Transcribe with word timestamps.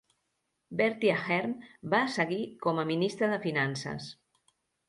Bertie 0.79 1.11
Ahern 1.15 1.53
va 1.95 2.01
seguir 2.15 2.41
com 2.67 2.81
a 2.85 2.89
ministre 2.93 3.33
de 3.35 3.41
finances. 3.47 4.13